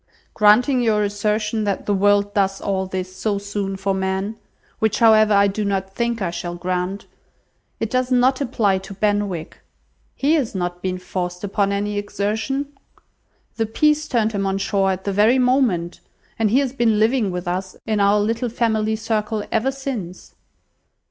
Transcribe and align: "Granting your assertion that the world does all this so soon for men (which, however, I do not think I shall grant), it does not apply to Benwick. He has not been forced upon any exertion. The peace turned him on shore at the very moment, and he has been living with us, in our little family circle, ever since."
"Granting 0.33 0.81
your 0.81 1.03
assertion 1.03 1.63
that 1.65 1.85
the 1.85 1.93
world 1.93 2.33
does 2.33 2.59
all 2.59 2.87
this 2.87 3.15
so 3.15 3.37
soon 3.37 3.77
for 3.77 3.93
men 3.93 4.35
(which, 4.79 4.97
however, 4.97 5.31
I 5.35 5.45
do 5.45 5.63
not 5.63 5.93
think 5.93 6.23
I 6.23 6.31
shall 6.31 6.55
grant), 6.55 7.05
it 7.79 7.91
does 7.91 8.09
not 8.11 8.41
apply 8.41 8.79
to 8.79 8.95
Benwick. 8.95 9.59
He 10.15 10.33
has 10.33 10.55
not 10.55 10.81
been 10.81 10.97
forced 10.97 11.43
upon 11.43 11.71
any 11.71 11.99
exertion. 11.99 12.73
The 13.57 13.67
peace 13.67 14.07
turned 14.07 14.31
him 14.31 14.47
on 14.47 14.57
shore 14.57 14.89
at 14.89 15.03
the 15.03 15.13
very 15.13 15.37
moment, 15.37 15.99
and 16.39 16.49
he 16.49 16.57
has 16.61 16.73
been 16.73 16.97
living 16.97 17.29
with 17.29 17.47
us, 17.47 17.75
in 17.85 17.99
our 17.99 18.19
little 18.19 18.49
family 18.49 18.95
circle, 18.95 19.43
ever 19.51 19.71
since." 19.71 20.33